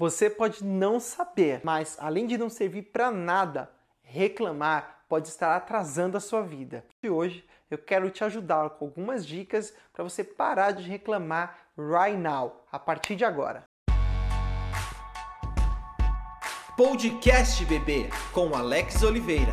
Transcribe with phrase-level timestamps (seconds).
[0.00, 6.16] Você pode não saber, mas além de não servir para nada, reclamar pode estar atrasando
[6.16, 6.86] a sua vida.
[7.02, 12.16] E hoje eu quero te ajudar com algumas dicas para você parar de reclamar right
[12.16, 13.64] now, a partir de agora.
[16.78, 19.52] Podcast Bebê com Alex Oliveira.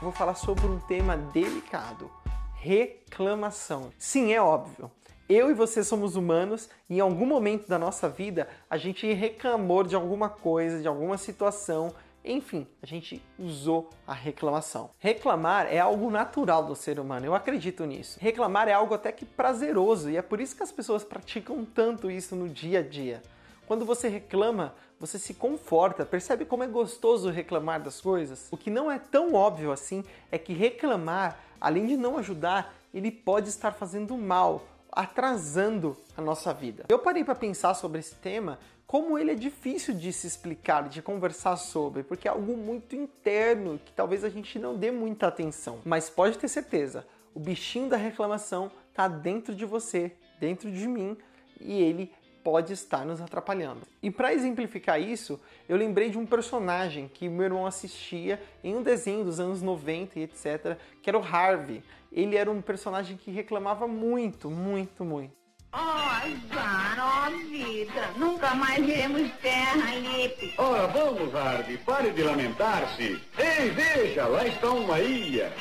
[0.00, 2.10] Vou falar sobre um tema delicado:
[2.54, 3.92] reclamação.
[3.98, 4.90] Sim, é óbvio.
[5.26, 9.82] Eu e você somos humanos e em algum momento da nossa vida a gente reclamou
[9.82, 14.90] de alguma coisa, de alguma situação, enfim, a gente usou a reclamação.
[14.98, 18.18] Reclamar é algo natural do ser humano, eu acredito nisso.
[18.20, 22.10] Reclamar é algo até que prazeroso e é por isso que as pessoas praticam tanto
[22.10, 23.22] isso no dia a dia.
[23.66, 28.48] Quando você reclama, você se conforta, percebe como é gostoso reclamar das coisas?
[28.50, 33.10] O que não é tão óbvio assim é que reclamar, além de não ajudar, ele
[33.10, 34.62] pode estar fazendo mal
[34.94, 36.84] atrasando a nossa vida.
[36.88, 41.02] Eu parei para pensar sobre esse tema, como ele é difícil de se explicar, de
[41.02, 45.80] conversar sobre, porque é algo muito interno que talvez a gente não dê muita atenção.
[45.84, 51.16] Mas pode ter certeza, o bichinho da reclamação está dentro de você, dentro de mim,
[51.60, 52.12] e ele
[52.44, 53.80] pode estar nos atrapalhando.
[54.02, 58.82] E para exemplificar isso, eu lembrei de um personagem que meu irmão assistia em um
[58.82, 61.82] desenho dos anos 90 e etc, que era o Harvey.
[62.12, 65.32] Ele era um personagem que reclamava muito, muito, muito.
[65.72, 70.54] Oh, azar, oh vida, nunca mais veremos terra, Lipe.
[70.56, 73.20] Ora, vamos, Harvey, pare de lamentar-se.
[73.36, 75.52] Ei, veja, lá está uma ilha.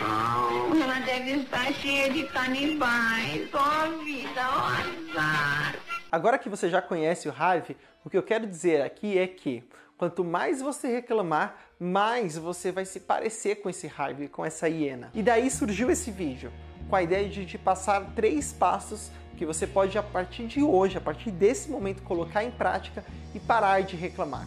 [0.00, 3.48] Ela deve estar cheia de canibais.
[3.52, 5.87] Oh, vida, oh, azar.
[6.10, 9.62] Agora que você já conhece o Harvey, o que eu quero dizer aqui é que
[9.96, 15.10] quanto mais você reclamar, mais você vai se parecer com esse Harvey, com essa hiena.
[15.12, 16.50] E daí surgiu esse vídeo,
[16.88, 20.96] com a ideia de te passar três passos que você pode a partir de hoje,
[20.96, 24.46] a partir desse momento, colocar em prática e parar de reclamar.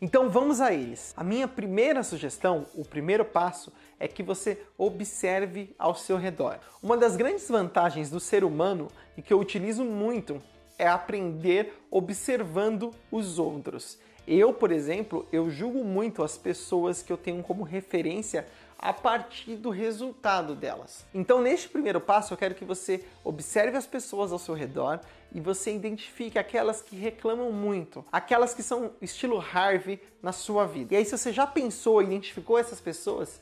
[0.00, 1.12] Então vamos a eles.
[1.16, 6.60] A minha primeira sugestão, o primeiro passo, é que você observe ao seu redor.
[6.80, 10.40] Uma das grandes vantagens do ser humano e que eu utilizo muito
[10.78, 13.98] é aprender observando os outros.
[14.26, 18.46] Eu, por exemplo, eu julgo muito as pessoas que eu tenho como referência
[18.78, 21.04] a partir do resultado delas.
[21.12, 25.00] Então, neste primeiro passo, eu quero que você observe as pessoas ao seu redor
[25.32, 30.94] e você identifique aquelas que reclamam muito, aquelas que são estilo Harvey na sua vida.
[30.94, 33.40] E aí, se você já pensou, identificou essas pessoas,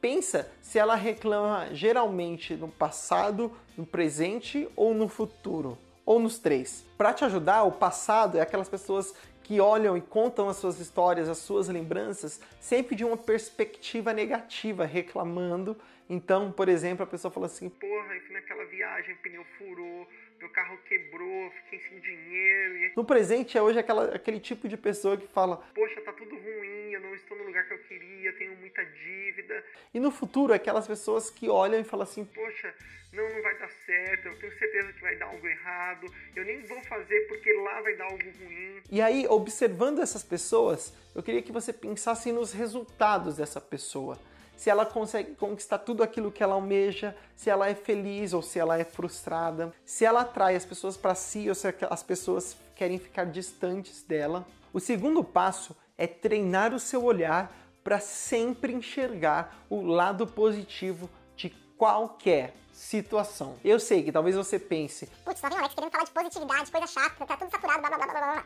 [0.00, 6.84] pensa se ela reclama geralmente no passado, no presente ou no futuro, ou nos três.
[6.98, 11.28] Para te ajudar, o passado é aquelas pessoas que olham e contam as suas histórias,
[11.28, 15.76] as suas lembranças, sempre de uma perspectiva negativa, reclamando.
[16.08, 20.08] Então, por exemplo, a pessoa fala assim: Porra, fui naquela viagem, o pneu furou,
[20.44, 22.76] meu carro quebrou, fiquei sem dinheiro.
[22.76, 22.92] E...
[22.94, 26.92] No presente é hoje aquela, aquele tipo de pessoa que fala: Poxa, tá tudo ruim,
[26.92, 29.64] eu não estou no lugar que eu queria, tenho muita dívida.
[29.92, 32.74] E no futuro, aquelas pessoas que olham e falam assim: Poxa,
[33.12, 36.06] não, não vai dar certo, eu tenho certeza que vai dar algo errado,
[36.36, 38.82] eu nem vou fazer porque lá vai dar algo ruim.
[38.90, 44.18] E aí, observando essas pessoas, eu queria que você pensasse nos resultados dessa pessoa.
[44.56, 48.58] Se ela consegue conquistar tudo aquilo que ela almeja, se ela é feliz ou se
[48.58, 52.98] ela é frustrada, se ela atrai as pessoas para si ou se as pessoas querem
[52.98, 54.46] ficar distantes dela.
[54.72, 61.50] O segundo passo é treinar o seu olhar para sempre enxergar o lado positivo de
[61.76, 63.56] qualquer situação.
[63.64, 66.70] Eu sei que talvez você pense, putz, só vem o Alex querendo falar de positividade,
[66.70, 68.44] coisa chata, tá tudo saturado, blá blá blá blá blá.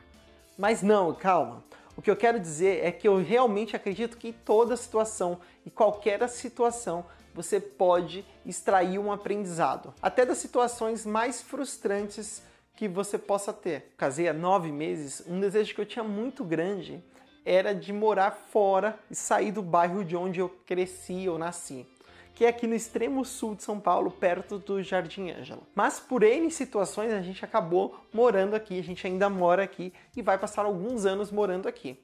[0.58, 1.62] Mas não, calma.
[1.98, 6.28] O que eu quero dizer é que eu realmente acredito que toda situação e qualquer
[6.28, 7.04] situação
[7.34, 9.92] você pode extrair um aprendizado.
[10.00, 12.40] Até das situações mais frustrantes
[12.76, 13.94] que você possa ter.
[13.96, 17.02] Casei há nove meses, um desejo que eu tinha muito grande
[17.44, 21.84] era de morar fora e sair do bairro de onde eu cresci ou nasci
[22.38, 25.62] que é aqui no extremo sul de São Paulo, perto do Jardim Ângela.
[25.74, 30.22] Mas por N situações a gente acabou morando aqui, a gente ainda mora aqui e
[30.22, 31.98] vai passar alguns anos morando aqui.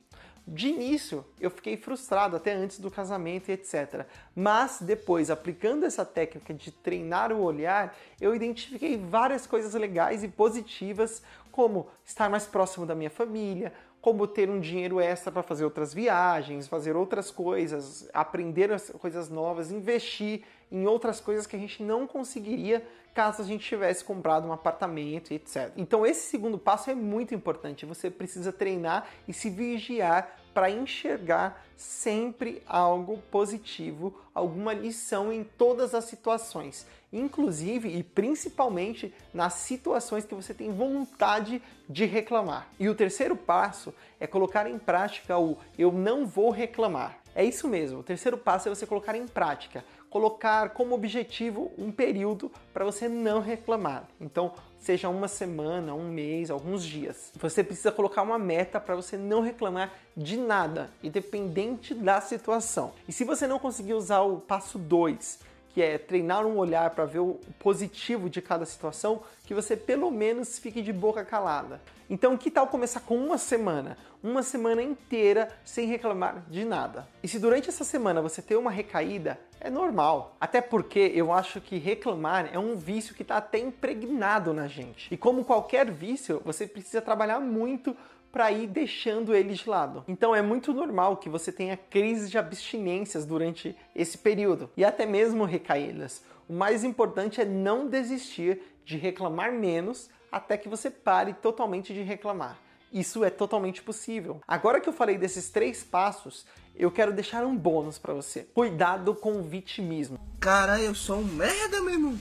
[0.44, 4.06] De início, eu fiquei frustrado até antes do casamento e etc.
[4.34, 10.28] Mas depois, aplicando essa técnica de treinar o olhar, eu identifiquei várias coisas legais e
[10.28, 11.22] positivas,
[11.52, 13.72] como estar mais próximo da minha família,
[14.04, 18.68] como ter um dinheiro extra para fazer outras viagens, fazer outras coisas, aprender
[18.98, 24.04] coisas novas, investir em outras coisas que a gente não conseguiria caso a gente tivesse
[24.04, 25.72] comprado um apartamento etc.
[25.74, 27.86] Então esse segundo passo é muito importante.
[27.86, 35.94] Você precisa treinar e se vigiar para enxergar sempre algo positivo, alguma lição em todas
[35.94, 42.68] as situações, inclusive e principalmente nas situações que você tem vontade de reclamar.
[42.78, 47.18] E o terceiro passo é colocar em prática o eu não vou reclamar.
[47.34, 49.84] É isso mesmo, o terceiro passo é você colocar em prática
[50.14, 54.06] colocar como objetivo um período para você não reclamar.
[54.20, 57.32] Então, seja uma semana, um mês, alguns dias.
[57.34, 62.92] Você precisa colocar uma meta para você não reclamar de nada, independente da situação.
[63.08, 65.40] E se você não conseguir usar o passo 2,
[65.74, 70.12] que é treinar um olhar para ver o positivo de cada situação, que você pelo
[70.12, 71.82] menos fique de boca calada.
[72.08, 73.98] Então, que tal começar com uma semana?
[74.22, 77.08] Uma semana inteira sem reclamar de nada.
[77.20, 80.36] E se durante essa semana você ter uma recaída, é normal.
[80.38, 85.12] Até porque eu acho que reclamar é um vício que está até impregnado na gente.
[85.12, 87.96] E como qualquer vício, você precisa trabalhar muito
[88.30, 90.04] para ir deixando ele de lado.
[90.06, 95.06] Então é muito normal que você tenha crises de abstinências durante esse período e até
[95.06, 96.22] mesmo recaídas.
[96.46, 102.02] O mais importante é não desistir de reclamar menos até que você pare totalmente de
[102.02, 102.58] reclamar.
[102.94, 104.40] Isso é totalmente possível.
[104.46, 106.46] Agora que eu falei desses três passos,
[106.76, 108.44] eu quero deixar um bônus para você.
[108.54, 110.16] Cuidado com o vitimismo.
[110.38, 112.18] Cara, eu sou um merda, meu irmão.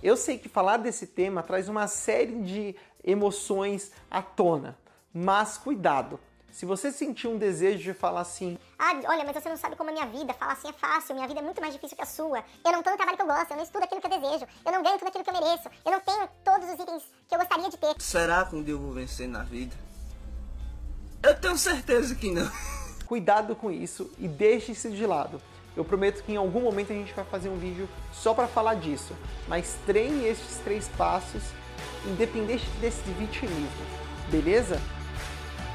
[0.00, 4.78] Eu sei que falar desse tema traz uma série de emoções à tona,
[5.12, 6.20] mas cuidado.
[6.52, 9.90] Se você sentir um desejo de falar assim, Ah, olha, mas você não sabe como
[9.90, 10.34] é minha vida.
[10.34, 12.44] Falar assim é fácil, minha vida é muito mais difícil que a sua.
[12.64, 14.46] Eu não tô no trabalho que eu gosto, eu não estudo aquilo que eu desejo,
[14.64, 17.34] eu não ganho tudo aquilo que eu mereço, eu não tenho todos os itens que
[17.34, 17.94] eu gostaria de ter.
[17.98, 19.74] Será que um dia eu vou vencer na vida?
[21.22, 22.50] Eu tenho certeza que não.
[23.10, 25.42] cuidado com isso e deixe isso de lado.
[25.76, 28.74] Eu prometo que em algum momento a gente vai fazer um vídeo só para falar
[28.74, 29.16] disso,
[29.48, 31.42] mas treine estes três passos,
[32.06, 33.68] independente desse vitimismo,
[34.30, 34.80] beleza?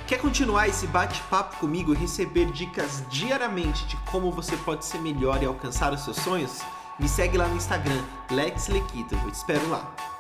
[0.08, 5.42] Quer continuar esse bate-papo comigo e receber dicas diariamente de como você pode ser melhor
[5.42, 6.62] e alcançar os seus sonhos?
[7.00, 9.16] Me segue lá no Instagram, Lex Lequito.
[9.16, 10.15] Eu te espero lá.